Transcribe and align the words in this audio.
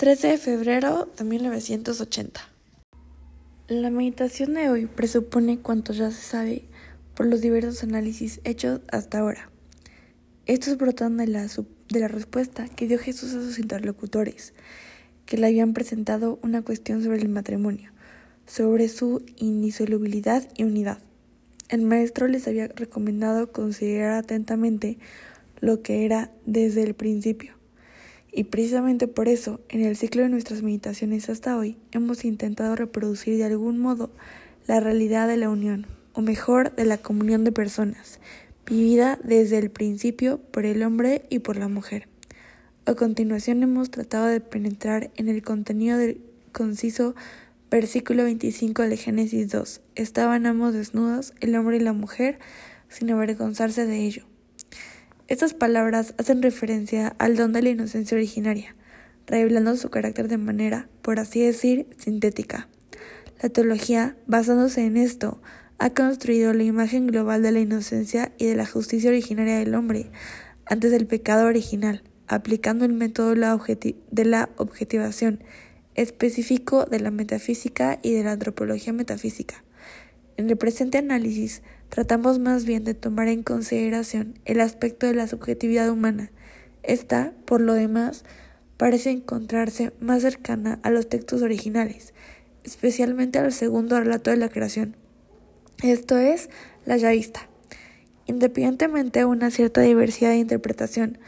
13 0.00 0.28
de 0.28 0.38
febrero 0.38 1.10
de 1.18 1.24
1980. 1.24 2.40
La 3.68 3.90
meditación 3.90 4.54
de 4.54 4.70
hoy 4.70 4.86
presupone 4.86 5.58
cuanto 5.58 5.92
ya 5.92 6.10
se 6.10 6.22
sabe 6.22 6.64
por 7.14 7.26
los 7.26 7.42
diversos 7.42 7.82
análisis 7.82 8.40
hechos 8.44 8.80
hasta 8.90 9.18
ahora. 9.18 9.50
Estos 10.46 10.78
brotan 10.78 11.18
de 11.18 11.26
la, 11.26 11.46
de 11.46 12.00
la 12.00 12.08
respuesta 12.08 12.66
que 12.66 12.86
dio 12.86 12.98
Jesús 12.98 13.34
a 13.34 13.42
sus 13.42 13.58
interlocutores, 13.58 14.54
que 15.26 15.36
le 15.36 15.48
habían 15.48 15.74
presentado 15.74 16.38
una 16.42 16.62
cuestión 16.62 17.04
sobre 17.04 17.18
el 17.18 17.28
matrimonio, 17.28 17.90
sobre 18.46 18.88
su 18.88 19.22
indisolubilidad 19.36 20.48
y 20.56 20.64
unidad. 20.64 20.96
El 21.68 21.82
maestro 21.82 22.26
les 22.26 22.48
había 22.48 22.68
recomendado 22.68 23.52
considerar 23.52 24.12
atentamente 24.12 24.96
lo 25.60 25.82
que 25.82 26.06
era 26.06 26.30
desde 26.46 26.84
el 26.84 26.94
principio 26.94 27.59
y 28.32 28.44
precisamente 28.44 29.08
por 29.08 29.28
eso, 29.28 29.60
en 29.68 29.82
el 29.82 29.96
ciclo 29.96 30.22
de 30.22 30.28
nuestras 30.28 30.62
meditaciones 30.62 31.28
hasta 31.28 31.56
hoy, 31.56 31.76
hemos 31.92 32.24
intentado 32.24 32.76
reproducir 32.76 33.36
de 33.36 33.44
algún 33.44 33.78
modo 33.78 34.10
la 34.66 34.80
realidad 34.80 35.26
de 35.26 35.36
la 35.36 35.50
unión, 35.50 35.86
o 36.12 36.20
mejor, 36.20 36.74
de 36.76 36.84
la 36.84 36.98
comunión 36.98 37.44
de 37.44 37.52
personas, 37.52 38.20
vivida 38.66 39.18
desde 39.24 39.58
el 39.58 39.70
principio 39.70 40.38
por 40.38 40.64
el 40.64 40.82
hombre 40.82 41.24
y 41.28 41.40
por 41.40 41.56
la 41.56 41.68
mujer. 41.68 42.08
A 42.86 42.94
continuación 42.94 43.62
hemos 43.62 43.90
tratado 43.90 44.26
de 44.26 44.40
penetrar 44.40 45.10
en 45.16 45.28
el 45.28 45.42
contenido 45.42 45.98
del 45.98 46.20
conciso 46.52 47.14
versículo 47.70 48.24
25 48.24 48.82
de 48.82 48.96
Génesis 48.96 49.50
2. 49.50 49.80
Estaban 49.94 50.46
ambos 50.46 50.72
desnudos, 50.72 51.34
el 51.40 51.54
hombre 51.56 51.76
y 51.76 51.80
la 51.80 51.92
mujer, 51.92 52.38
sin 52.88 53.10
avergonzarse 53.10 53.86
de 53.86 53.98
ello. 53.98 54.29
Estas 55.30 55.54
palabras 55.54 56.12
hacen 56.18 56.42
referencia 56.42 57.14
al 57.18 57.36
don 57.36 57.52
de 57.52 57.62
la 57.62 57.68
inocencia 57.68 58.16
originaria, 58.16 58.74
revelando 59.28 59.76
su 59.76 59.88
carácter 59.88 60.26
de 60.26 60.38
manera, 60.38 60.88
por 61.02 61.20
así 61.20 61.40
decir, 61.40 61.86
sintética. 61.98 62.68
La 63.40 63.48
teología, 63.48 64.16
basándose 64.26 64.84
en 64.84 64.96
esto, 64.96 65.40
ha 65.78 65.90
construido 65.90 66.52
la 66.52 66.64
imagen 66.64 67.06
global 67.06 67.42
de 67.42 67.52
la 67.52 67.60
inocencia 67.60 68.32
y 68.38 68.46
de 68.46 68.56
la 68.56 68.66
justicia 68.66 69.08
originaria 69.08 69.60
del 69.60 69.76
hombre 69.76 70.10
antes 70.66 70.90
del 70.90 71.06
pecado 71.06 71.46
original, 71.46 72.02
aplicando 72.26 72.84
el 72.84 72.92
método 72.92 73.30
de 73.30 74.24
la 74.24 74.50
objetivación 74.56 75.44
específico 75.94 76.86
de 76.86 76.98
la 76.98 77.12
metafísica 77.12 78.00
y 78.02 78.14
de 78.14 78.24
la 78.24 78.32
antropología 78.32 78.92
metafísica. 78.92 79.62
En 80.36 80.50
el 80.50 80.56
presente 80.56 80.98
análisis 80.98 81.62
tratamos 81.90 82.38
más 82.38 82.64
bien 82.64 82.84
de 82.84 82.94
tomar 82.94 83.28
en 83.28 83.42
consideración 83.42 84.38
el 84.46 84.60
aspecto 84.60 85.06
de 85.06 85.14
la 85.14 85.28
subjetividad 85.28 85.90
humana. 85.90 86.30
Esta, 86.82 87.34
por 87.44 87.60
lo 87.60 87.74
demás, 87.74 88.24
parece 88.78 89.10
encontrarse 89.10 89.92
más 90.00 90.22
cercana 90.22 90.80
a 90.82 90.90
los 90.90 91.10
textos 91.10 91.42
originales, 91.42 92.14
especialmente 92.64 93.38
al 93.38 93.52
segundo 93.52 94.00
relato 94.00 94.30
de 94.30 94.38
la 94.38 94.48
creación, 94.48 94.96
esto 95.82 96.18
es, 96.18 96.50
la 96.84 96.98
yavista. 96.98 97.48
Independientemente 98.26 99.20
de 99.20 99.24
una 99.24 99.50
cierta 99.50 99.80
diversidad 99.80 100.30
de 100.30 100.36
interpretación, 100.36 101.18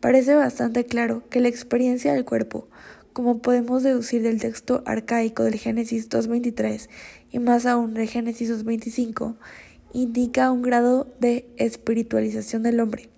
parece 0.00 0.34
bastante 0.34 0.86
claro 0.86 1.28
que 1.28 1.40
la 1.40 1.48
experiencia 1.48 2.14
del 2.14 2.24
cuerpo, 2.24 2.68
como 3.12 3.42
podemos 3.42 3.82
deducir 3.82 4.22
del 4.22 4.40
texto 4.40 4.82
arcaico 4.86 5.44
del 5.44 5.56
Génesis 5.56 6.08
2.23 6.08 6.88
y 7.30 7.38
más 7.38 7.66
aún 7.66 7.92
del 7.92 8.08
Génesis 8.08 8.50
2.25, 8.50 9.36
indica 9.92 10.50
un 10.50 10.62
grado 10.62 11.06
de 11.20 11.48
espiritualización 11.56 12.62
del 12.62 12.80
hombre, 12.80 13.08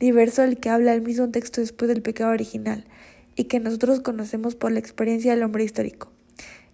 diverso 0.00 0.42
del 0.42 0.58
que 0.58 0.70
habla 0.70 0.94
el 0.94 1.02
mismo 1.02 1.28
texto 1.30 1.60
después 1.60 1.88
del 1.88 2.02
pecado 2.02 2.30
original, 2.30 2.84
y 3.36 3.44
que 3.44 3.60
nosotros 3.60 4.00
conocemos 4.00 4.54
por 4.54 4.72
la 4.72 4.80
experiencia 4.80 5.32
del 5.32 5.44
hombre 5.44 5.64
histórico. 5.64 6.10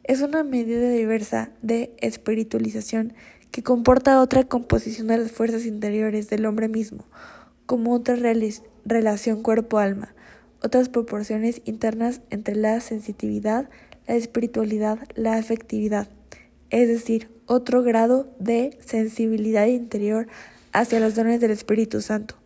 Es 0.03 0.21
una 0.23 0.45
medida 0.45 0.91
diversa 0.91 1.51
de 1.63 1.95
espiritualización 2.01 3.15
que 3.51 3.63
comporta 3.63 4.21
otra 4.21 4.45
composición 4.45 5.07
de 5.07 5.19
las 5.19 5.31
fuerzas 5.31 5.65
interiores 5.67 6.29
del 6.29 6.47
hombre 6.47 6.69
mismo, 6.69 7.05
como 7.67 7.95
otra 7.95 8.17
relación 8.85 9.43
cuerpo-alma, 9.43 10.15
otras 10.63 10.89
proporciones 10.89 11.63
internas 11.65 12.21
entre 12.31 12.57
la 12.57 12.81
sensitividad, 12.81 13.69
la 14.07 14.15
espiritualidad, 14.15 14.99
la 15.15 15.37
afectividad, 15.37 16.09
es 16.71 16.89
decir, 16.89 17.34
otro 17.47 17.83
grado 17.83 18.29
de 18.39 18.79
sensibilidad 18.85 19.67
interior 19.67 20.27
hacia 20.73 21.01
los 21.01 21.15
dones 21.15 21.41
del 21.41 21.51
Espíritu 21.51 22.01
Santo. 22.01 22.37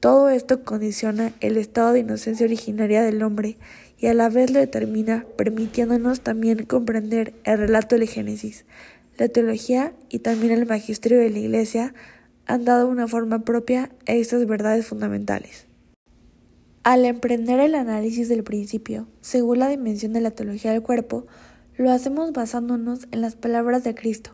Todo 0.00 0.28
esto 0.28 0.62
condiciona 0.64 1.32
el 1.40 1.56
estado 1.56 1.92
de 1.92 2.00
inocencia 2.00 2.46
originaria 2.46 3.02
del 3.02 3.22
hombre 3.22 3.56
y 3.98 4.06
a 4.06 4.14
la 4.14 4.28
vez 4.28 4.50
lo 4.52 4.60
determina, 4.60 5.26
permitiéndonos 5.36 6.20
también 6.20 6.64
comprender 6.64 7.34
el 7.44 7.58
relato 7.58 7.96
del 7.96 8.08
Génesis. 8.08 8.64
La 9.16 9.28
teología 9.28 9.92
y 10.08 10.20
también 10.20 10.52
el 10.52 10.66
magisterio 10.66 11.18
de 11.18 11.30
la 11.30 11.40
Iglesia 11.40 11.94
han 12.46 12.64
dado 12.64 12.86
una 12.86 13.08
forma 13.08 13.40
propia 13.40 13.90
a 14.06 14.12
estas 14.12 14.46
verdades 14.46 14.86
fundamentales. 14.86 15.66
Al 16.84 17.04
emprender 17.04 17.58
el 17.58 17.74
análisis 17.74 18.28
del 18.28 18.44
principio, 18.44 19.08
según 19.20 19.58
la 19.58 19.68
dimensión 19.68 20.12
de 20.12 20.20
la 20.20 20.30
teología 20.30 20.70
del 20.70 20.82
cuerpo, 20.82 21.26
lo 21.78 21.92
hacemos 21.92 22.32
basándonos 22.32 23.06
en 23.12 23.20
las 23.20 23.36
palabras 23.36 23.84
de 23.84 23.94
Cristo, 23.94 24.32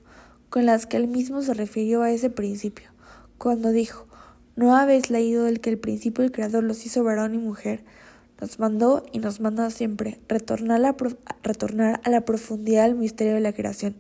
con 0.49 0.65
las 0.65 0.87
que 0.87 0.97
él 0.97 1.09
mismo 1.09 1.43
se 1.43 1.53
refirió 1.53 2.01
a 2.01 2.11
ese 2.11 2.31
principio, 2.31 2.89
cuando 3.37 3.71
dijo, 3.71 4.07
¿no 4.57 4.75
habéis 4.75 5.11
leído 5.11 5.47
el 5.47 5.61
que 5.61 5.69
el 5.69 5.79
principio 5.79 6.23
del 6.23 6.33
Creador 6.33 6.65
los 6.65 6.87
hizo 6.87 7.05
varón 7.05 7.35
y 7.35 7.39
mujer? 7.39 7.85
Nos 8.41 8.59
mandó 8.59 9.05
y 9.13 9.19
nos 9.19 9.41
manda 9.41 9.69
siempre 9.69 10.21
retornar 10.27 10.97
retornar 11.43 12.01
a 12.03 12.09
la 12.09 12.25
profundidad 12.25 12.85
del 12.85 12.95
misterio 12.95 13.35
de 13.35 13.41
la 13.41 13.53
creación, 13.53 13.97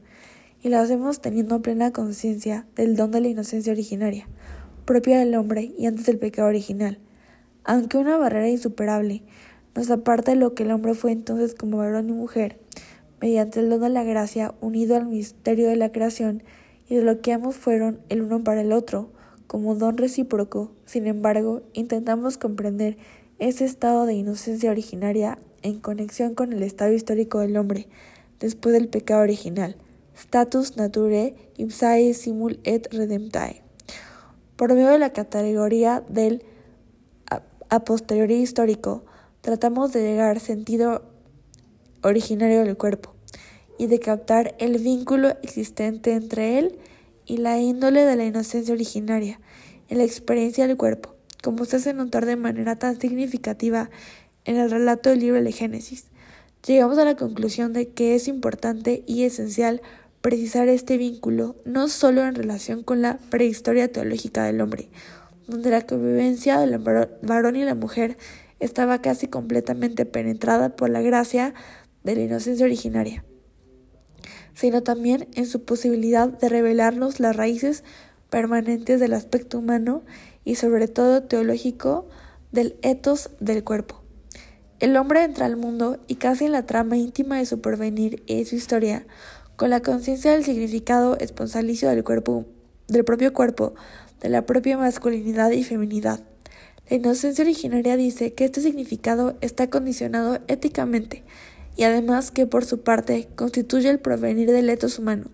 y 0.62 0.70
lo 0.70 0.78
hacemos 0.78 1.20
teniendo 1.20 1.60
plena 1.60 1.92
conciencia 1.92 2.66
del 2.76 2.96
don 2.96 3.10
de 3.10 3.20
la 3.20 3.28
inocencia 3.28 3.74
originaria, 3.74 4.26
propia 4.86 5.18
del 5.18 5.34
hombre 5.34 5.70
y 5.76 5.84
antes 5.84 6.06
del 6.06 6.18
pecado 6.18 6.48
original. 6.48 6.98
Aunque 7.62 7.98
una 7.98 8.16
barrera 8.16 8.48
insuperable 8.48 9.22
nos 9.74 9.90
aparta 9.90 10.32
de 10.32 10.38
lo 10.38 10.54
que 10.54 10.62
el 10.62 10.70
hombre 10.70 10.94
fue 10.94 11.12
entonces 11.12 11.54
como 11.54 11.76
varón 11.76 12.08
y 12.08 12.12
mujer, 12.12 12.63
mediante 13.24 13.60
el 13.60 13.70
don 13.70 13.80
de 13.80 13.88
la 13.88 14.04
gracia 14.04 14.52
unido 14.60 14.96
al 14.96 15.06
misterio 15.06 15.70
de 15.70 15.76
la 15.76 15.90
creación 15.90 16.42
y 16.86 16.96
de 16.96 17.02
lo 17.02 17.22
que 17.22 17.32
ambos 17.32 17.56
fueron 17.56 18.02
el 18.10 18.20
uno 18.20 18.44
para 18.44 18.60
el 18.60 18.70
otro, 18.70 19.08
como 19.46 19.74
don 19.76 19.96
recíproco, 19.96 20.72
sin 20.84 21.06
embargo, 21.06 21.62
intentamos 21.72 22.36
comprender 22.36 22.98
ese 23.38 23.64
estado 23.64 24.04
de 24.04 24.12
inocencia 24.12 24.70
originaria 24.70 25.38
en 25.62 25.80
conexión 25.80 26.34
con 26.34 26.52
el 26.52 26.62
estado 26.62 26.92
histórico 26.92 27.38
del 27.38 27.56
hombre 27.56 27.88
después 28.40 28.74
del 28.74 28.88
pecado 28.88 29.22
original, 29.22 29.74
status 30.14 30.76
nature 30.76 31.34
ipsae 31.56 32.12
simul 32.12 32.60
et 32.62 32.92
redemptae. 32.92 33.62
Por 34.56 34.74
medio 34.74 34.90
de 34.90 34.98
la 34.98 35.14
categoría 35.14 36.04
del 36.10 36.44
a 37.70 37.84
posteriori 37.86 38.34
histórico, 38.34 39.02
tratamos 39.40 39.94
de 39.94 40.02
llegar 40.02 40.40
sentido 40.40 41.13
originario 42.04 42.64
del 42.64 42.76
cuerpo, 42.76 43.14
y 43.78 43.86
de 43.88 43.98
captar 43.98 44.54
el 44.58 44.78
vínculo 44.78 45.30
existente 45.42 46.12
entre 46.12 46.58
él 46.58 46.78
y 47.26 47.38
la 47.38 47.58
índole 47.58 48.04
de 48.04 48.16
la 48.16 48.24
inocencia 48.24 48.74
originaria 48.74 49.40
en 49.88 49.98
la 49.98 50.04
experiencia 50.04 50.66
del 50.66 50.76
cuerpo, 50.76 51.14
como 51.42 51.64
se 51.64 51.76
hace 51.76 51.92
notar 51.92 52.26
de 52.26 52.36
manera 52.36 52.76
tan 52.76 53.00
significativa 53.00 53.90
en 54.44 54.56
el 54.56 54.70
relato 54.70 55.10
del 55.10 55.20
libro 55.20 55.42
de 55.42 55.52
Génesis. 55.52 56.06
Llegamos 56.66 56.98
a 56.98 57.04
la 57.04 57.16
conclusión 57.16 57.72
de 57.72 57.88
que 57.88 58.14
es 58.14 58.28
importante 58.28 59.02
y 59.06 59.24
esencial 59.24 59.82
precisar 60.20 60.68
este 60.68 60.96
vínculo 60.96 61.56
no 61.66 61.88
solo 61.88 62.24
en 62.24 62.34
relación 62.34 62.82
con 62.82 63.02
la 63.02 63.18
prehistoria 63.28 63.92
teológica 63.92 64.44
del 64.44 64.60
hombre, 64.60 64.88
donde 65.46 65.70
la 65.70 65.82
convivencia 65.82 66.58
del 66.58 66.78
varón 66.78 67.56
y 67.56 67.64
la 67.64 67.74
mujer 67.74 68.16
estaba 68.60 69.02
casi 69.02 69.26
completamente 69.26 70.06
penetrada 70.06 70.74
por 70.74 70.88
la 70.88 71.02
gracia 71.02 71.52
de 72.04 72.14
la 72.14 72.22
inocencia 72.22 72.64
originaria 72.64 73.24
sino 74.54 74.82
también 74.82 75.28
en 75.34 75.46
su 75.46 75.64
posibilidad 75.64 76.28
de 76.28 76.48
revelarnos 76.48 77.20
las 77.20 77.36
raíces 77.36 77.84
permanentes 78.30 79.00
del 79.00 79.12
aspecto 79.12 79.58
humano 79.58 80.02
y 80.44 80.54
sobre 80.54 80.88
todo 80.88 81.24
teológico 81.24 82.06
del 82.52 82.76
etos 82.82 83.30
del 83.40 83.64
cuerpo. 83.64 84.00
El 84.80 84.96
hombre 84.96 85.22
entra 85.22 85.46
al 85.46 85.56
mundo 85.56 85.98
y 86.06 86.16
casi 86.16 86.44
en 86.44 86.52
la 86.52 86.66
trama 86.66 86.96
íntima 86.96 87.38
de 87.38 87.46
su 87.46 87.60
porvenir 87.60 88.22
y 88.26 88.44
su 88.44 88.56
historia, 88.56 89.06
con 89.56 89.70
la 89.70 89.80
conciencia 89.80 90.32
del 90.32 90.44
significado 90.44 91.16
esponsalicio 91.18 91.88
del 91.88 92.02
cuerpo, 92.02 92.44
del 92.88 93.04
propio 93.04 93.32
cuerpo, 93.32 93.74
de 94.20 94.28
la 94.28 94.46
propia 94.46 94.76
masculinidad 94.76 95.50
y 95.50 95.62
feminidad. 95.62 96.20
La 96.90 96.96
inocencia 96.96 97.44
originaria 97.44 97.96
dice 97.96 98.34
que 98.34 98.44
este 98.44 98.60
significado 98.60 99.36
está 99.40 99.70
condicionado 99.70 100.40
éticamente 100.48 101.22
y 101.76 101.84
además 101.84 102.30
que 102.30 102.46
por 102.46 102.64
su 102.64 102.82
parte 102.82 103.28
constituye 103.34 103.90
el 103.90 103.98
provenir 103.98 104.50
del 104.50 104.70
etos 104.70 104.98
humano. 104.98 105.26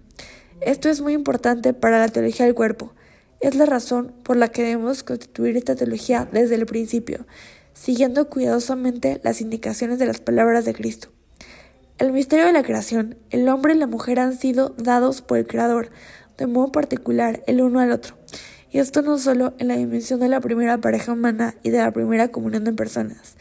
Esto 0.60 0.88
es 0.88 1.00
muy 1.00 1.14
importante 1.14 1.72
para 1.72 1.98
la 1.98 2.08
teología 2.08 2.46
del 2.46 2.54
cuerpo. 2.54 2.92
Es 3.40 3.54
la 3.54 3.66
razón 3.66 4.12
por 4.22 4.36
la 4.36 4.48
que 4.48 4.62
debemos 4.62 5.02
constituir 5.02 5.56
esta 5.56 5.74
teología 5.74 6.28
desde 6.30 6.56
el 6.56 6.66
principio, 6.66 7.26
siguiendo 7.72 8.28
cuidadosamente 8.28 9.20
las 9.24 9.40
indicaciones 9.40 9.98
de 9.98 10.06
las 10.06 10.20
palabras 10.20 10.64
de 10.64 10.74
Cristo. 10.74 11.08
El 11.98 12.12
misterio 12.12 12.46
de 12.46 12.52
la 12.52 12.62
creación, 12.62 13.16
el 13.30 13.48
hombre 13.48 13.74
y 13.74 13.78
la 13.78 13.86
mujer 13.86 14.20
han 14.20 14.36
sido 14.36 14.74
dados 14.78 15.22
por 15.22 15.38
el 15.38 15.46
Creador, 15.46 15.90
de 16.38 16.46
modo 16.46 16.72
particular 16.72 17.42
el 17.46 17.60
uno 17.60 17.80
al 17.80 17.92
otro. 17.92 18.16
Y 18.70 18.78
esto 18.78 19.02
no 19.02 19.18
solo 19.18 19.54
en 19.58 19.68
la 19.68 19.76
dimensión 19.76 20.20
de 20.20 20.28
la 20.28 20.40
primera 20.40 20.78
pareja 20.78 21.12
humana 21.12 21.56
y 21.62 21.70
de 21.70 21.78
la 21.78 21.90
primera 21.90 22.28
comunión 22.28 22.64
de 22.64 22.72
personas, 22.72 23.36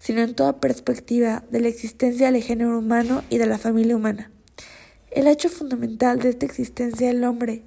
sino 0.00 0.22
en 0.22 0.34
toda 0.34 0.58
perspectiva 0.58 1.44
de 1.52 1.60
la 1.60 1.68
existencia 1.68 2.32
del 2.32 2.42
género 2.42 2.76
humano 2.76 3.22
y 3.30 3.38
de 3.38 3.46
la 3.46 3.58
familia 3.58 3.94
humana. 3.94 4.32
El 5.12 5.28
hecho 5.28 5.48
fundamental 5.48 6.18
de 6.18 6.30
esta 6.30 6.46
existencia 6.46 7.06
del 7.06 7.22
hombre 7.22 7.62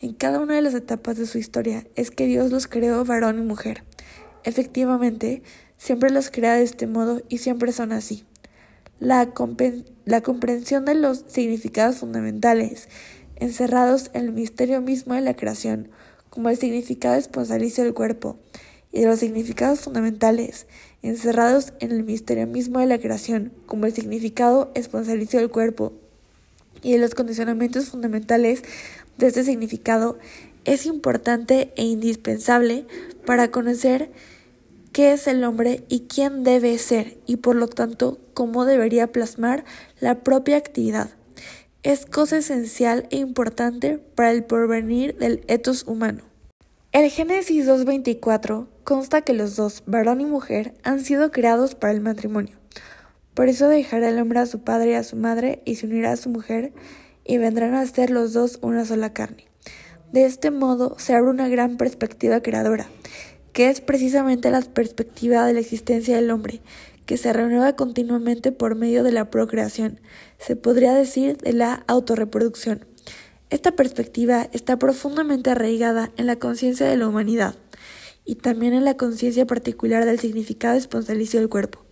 en 0.00 0.14
cada 0.14 0.40
una 0.40 0.54
de 0.56 0.62
las 0.62 0.74
etapas 0.74 1.16
de 1.16 1.26
su 1.26 1.38
historia 1.38 1.86
es 1.94 2.10
que 2.10 2.26
Dios 2.26 2.50
los 2.50 2.66
creó 2.66 3.04
varón 3.04 3.38
y 3.38 3.42
mujer. 3.42 3.84
Efectivamente, 4.42 5.42
siempre 5.78 6.10
los 6.10 6.30
crea 6.30 6.54
de 6.54 6.62
este 6.62 6.86
modo 6.86 7.22
y 7.28 7.38
siempre 7.38 7.70
son 7.72 7.92
así. 7.92 8.24
La, 8.98 9.32
la 10.04 10.20
comprensión 10.22 10.84
de 10.84 10.94
los 10.94 11.24
significados 11.28 11.96
fundamentales 11.96 12.88
encerrados 13.36 14.10
en 14.14 14.26
el 14.26 14.32
misterio 14.32 14.80
mismo 14.80 15.14
de 15.14 15.20
la 15.20 15.34
creación, 15.34 15.90
como 16.30 16.48
el 16.48 16.56
significado 16.56 17.16
esponsalicio 17.16 17.84
del 17.84 17.94
cuerpo, 17.94 18.38
y 18.92 19.00
de 19.00 19.06
los 19.06 19.18
significados 19.18 19.80
fundamentales 19.80 20.66
encerrados 21.08 21.72
en 21.80 21.92
el 21.92 22.04
misterio 22.04 22.46
mismo 22.46 22.80
de 22.80 22.86
la 22.86 22.98
creación, 22.98 23.52
como 23.66 23.86
el 23.86 23.92
significado 23.92 24.70
esponsalicio 24.74 25.38
del 25.40 25.50
cuerpo, 25.50 25.92
y 26.82 26.92
de 26.92 26.98
los 26.98 27.14
condicionamientos 27.14 27.86
fundamentales 27.86 28.62
de 29.16 29.28
este 29.28 29.44
significado, 29.44 30.18
es 30.64 30.86
importante 30.86 31.72
e 31.76 31.84
indispensable 31.84 32.86
para 33.24 33.50
conocer 33.50 34.10
qué 34.92 35.12
es 35.12 35.26
el 35.26 35.44
hombre 35.44 35.84
y 35.88 36.00
quién 36.00 36.44
debe 36.44 36.76
ser, 36.78 37.18
y 37.26 37.36
por 37.36 37.56
lo 37.56 37.68
tanto 37.68 38.18
cómo 38.34 38.64
debería 38.64 39.12
plasmar 39.12 39.64
la 40.00 40.20
propia 40.22 40.56
actividad 40.56 41.10
es 41.84 42.06
cosa 42.06 42.38
esencial 42.38 43.06
e 43.10 43.18
importante 43.18 43.98
para 43.98 44.32
el 44.32 44.42
porvenir 44.42 45.16
del 45.18 45.44
etos 45.48 45.84
humano. 45.86 46.33
El 46.94 47.10
Génesis 47.10 47.66
2.24 47.66 48.68
consta 48.84 49.22
que 49.22 49.32
los 49.32 49.56
dos, 49.56 49.82
varón 49.84 50.20
y 50.20 50.26
mujer, 50.26 50.74
han 50.84 51.04
sido 51.04 51.32
creados 51.32 51.74
para 51.74 51.92
el 51.92 52.00
matrimonio. 52.00 52.56
Por 53.34 53.48
eso 53.48 53.66
dejará 53.66 54.10
el 54.10 54.20
hombre 54.20 54.38
a 54.38 54.46
su 54.46 54.60
padre 54.60 54.92
y 54.92 54.94
a 54.94 55.02
su 55.02 55.16
madre 55.16 55.60
y 55.64 55.74
se 55.74 55.86
unirá 55.86 56.12
a 56.12 56.16
su 56.16 56.28
mujer 56.28 56.72
y 57.24 57.38
vendrán 57.38 57.74
a 57.74 57.84
ser 57.84 58.10
los 58.10 58.32
dos 58.32 58.60
una 58.62 58.84
sola 58.84 59.12
carne. 59.12 59.48
De 60.12 60.24
este 60.24 60.52
modo 60.52 60.94
se 60.96 61.16
abre 61.16 61.30
una 61.30 61.48
gran 61.48 61.78
perspectiva 61.78 62.42
creadora, 62.42 62.86
que 63.52 63.70
es 63.70 63.80
precisamente 63.80 64.52
la 64.52 64.60
perspectiva 64.60 65.44
de 65.46 65.54
la 65.54 65.60
existencia 65.60 66.14
del 66.14 66.30
hombre, 66.30 66.60
que 67.06 67.16
se 67.16 67.32
renueva 67.32 67.74
continuamente 67.74 68.52
por 68.52 68.76
medio 68.76 69.02
de 69.02 69.10
la 69.10 69.30
procreación, 69.30 69.98
se 70.38 70.54
podría 70.54 70.94
decir 70.94 71.38
de 71.38 71.54
la 71.54 71.82
autorreproducción. 71.88 72.86
Esta 73.50 73.72
perspectiva 73.72 74.48
está 74.52 74.78
profundamente 74.78 75.50
arraigada 75.50 76.10
en 76.16 76.26
la 76.26 76.36
conciencia 76.36 76.86
de 76.86 76.96
la 76.96 77.08
humanidad 77.08 77.54
y 78.24 78.36
también 78.36 78.72
en 78.72 78.84
la 78.84 78.96
conciencia 78.96 79.46
particular 79.46 80.04
del 80.06 80.18
significado 80.18 80.76
esponsalicio 80.76 81.40
del 81.40 81.48
cuerpo. 81.48 81.84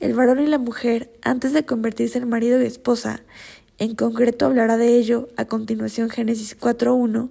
El 0.00 0.14
varón 0.14 0.40
y 0.40 0.46
la 0.46 0.58
mujer, 0.58 1.12
antes 1.22 1.52
de 1.52 1.64
convertirse 1.64 2.18
en 2.18 2.28
marido 2.28 2.60
y 2.60 2.66
esposa, 2.66 3.22
en 3.78 3.94
concreto 3.94 4.46
hablará 4.46 4.76
de 4.76 4.96
ello 4.96 5.28
a 5.36 5.44
continuación 5.44 6.10
Génesis 6.10 6.58
4.1, 6.58 7.30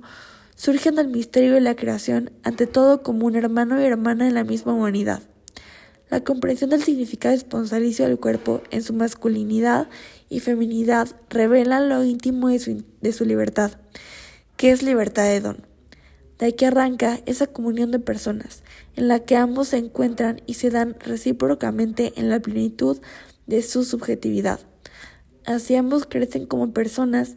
surgen 0.55 0.95
del 0.95 1.09
misterio 1.09 1.53
de 1.53 1.61
la 1.61 1.75
creación 1.75 2.31
ante 2.43 2.65
todo 2.65 3.03
como 3.03 3.25
un 3.25 3.35
hermano 3.35 3.79
y 3.79 3.85
hermana 3.85 4.27
en 4.27 4.33
la 4.33 4.43
misma 4.43 4.73
humanidad. 4.73 5.21
La 6.09 6.23
comprensión 6.23 6.71
del 6.71 6.83
significado 6.83 7.35
esponsalicio 7.35 8.05
del 8.07 8.19
cuerpo 8.19 8.63
en 8.71 8.81
su 8.81 8.93
masculinidad 8.93 9.89
y 10.29 10.39
feminidad 10.39 11.09
revela 11.29 11.79
lo 11.79 12.03
íntimo 12.03 12.49
de 12.49 12.59
su, 12.59 12.83
de 13.01 13.11
su 13.11 13.25
libertad, 13.25 13.71
que 14.57 14.71
es 14.71 14.83
libertad 14.83 15.23
de 15.23 15.41
don. 15.41 15.65
De 16.37 16.45
aquí 16.47 16.65
arranca 16.65 17.19
esa 17.25 17.47
comunión 17.47 17.91
de 17.91 17.99
personas, 17.99 18.63
en 18.95 19.07
la 19.07 19.19
que 19.19 19.35
ambos 19.35 19.69
se 19.69 19.77
encuentran 19.77 20.41
y 20.45 20.53
se 20.53 20.69
dan 20.69 20.95
recíprocamente 20.99 22.13
en 22.15 22.29
la 22.29 22.39
plenitud 22.39 23.01
de 23.47 23.61
su 23.61 23.83
subjetividad. 23.83 24.59
Así 25.45 25.75
ambos 25.75 26.05
crecen 26.05 26.45
como 26.45 26.71
personas 26.71 27.35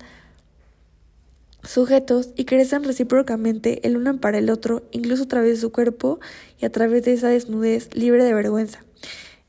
sujetos 1.64 2.30
y 2.36 2.44
crecen 2.44 2.84
recíprocamente 2.84 3.86
el 3.86 3.96
uno 3.96 4.20
para 4.20 4.38
el 4.38 4.50
otro, 4.50 4.82
incluso 4.90 5.24
a 5.24 5.28
través 5.28 5.54
de 5.54 5.60
su 5.60 5.72
cuerpo 5.72 6.20
y 6.60 6.66
a 6.66 6.70
través 6.70 7.04
de 7.04 7.14
esa 7.14 7.28
desnudez 7.28 7.94
libre 7.94 8.24
de 8.24 8.34
vergüenza. 8.34 8.84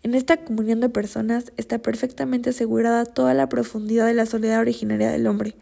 En 0.03 0.15
esta 0.15 0.35
comunión 0.35 0.81
de 0.81 0.89
personas 0.89 1.53
está 1.55 1.79
perfectamente 1.79 2.49
asegurada 2.49 3.05
toda 3.05 3.33
la 3.33 3.47
profundidad 3.47 4.05
de 4.05 4.13
la 4.13 4.25
soledad 4.25 4.59
originaria 4.59 5.09
del 5.09 5.27
hombre, 5.27 5.55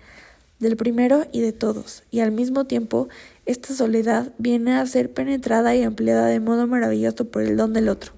del 0.57 0.77
primero 0.77 1.27
y 1.31 1.41
de 1.41 1.53
todos, 1.53 2.01
y 2.09 2.21
al 2.21 2.31
mismo 2.31 2.65
tiempo 2.65 3.07
esta 3.45 3.75
soledad 3.75 4.33
viene 4.39 4.73
a 4.73 4.85
ser 4.87 5.13
penetrada 5.13 5.75
y 5.75 5.83
ampliada 5.83 6.25
de 6.25 6.39
modo 6.39 6.65
maravilloso 6.65 7.25
por 7.29 7.43
el 7.43 7.55
don 7.55 7.73
del 7.73 7.87
otro. 7.87 8.13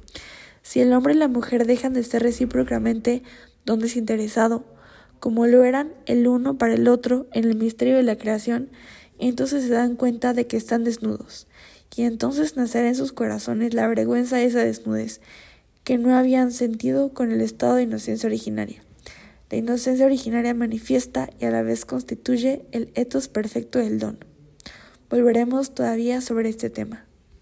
Si 0.61 0.79
el 0.79 0.93
hombre 0.93 1.13
y 1.13 1.17
la 1.17 1.27
mujer 1.27 1.67
dejan 1.67 1.91
de 1.91 2.03
ser 2.03 2.23
recíprocamente 2.23 3.21
don 3.65 3.79
desinteresado, 3.79 4.63
como 5.19 5.45
lo 5.45 5.65
eran 5.65 5.91
el 6.05 6.25
uno 6.25 6.57
para 6.57 6.75
el 6.75 6.87
otro 6.87 7.27
en 7.33 7.43
el 7.43 7.55
misterio 7.55 7.97
de 7.97 8.03
la 8.03 8.17
creación, 8.17 8.69
entonces 9.19 9.65
se 9.65 9.73
dan 9.73 9.97
cuenta 9.97 10.33
de 10.33 10.47
que 10.47 10.55
están 10.55 10.85
desnudos, 10.85 11.47
y 11.97 12.03
entonces 12.03 12.55
nacerá 12.55 12.87
en 12.87 12.95
sus 12.95 13.11
corazones 13.11 13.73
la 13.73 13.89
vergüenza 13.89 14.37
de 14.37 14.45
esa 14.45 14.63
desnudez, 14.63 15.19
que 15.83 15.97
no 15.97 16.15
habían 16.15 16.51
sentido 16.51 17.13
con 17.13 17.31
el 17.31 17.41
estado 17.41 17.75
de 17.75 17.83
inocencia 17.83 18.27
originaria. 18.27 18.81
La 19.49 19.57
inocencia 19.57 20.05
originaria 20.05 20.53
manifiesta 20.53 21.29
y 21.39 21.45
a 21.45 21.51
la 21.51 21.61
vez 21.61 21.85
constituye 21.85 22.65
el 22.71 22.91
etos 22.95 23.27
perfecto 23.27 23.79
del 23.79 23.99
don. 23.99 24.17
Volveremos 25.09 25.75
todavía 25.75 26.21
sobre 26.21 26.49
este 26.49 26.69
tema. 26.69 27.05